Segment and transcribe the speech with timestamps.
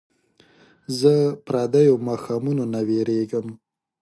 [0.99, 1.13] زه
[1.47, 3.47] پردیو ماښامونو نه ویرېږم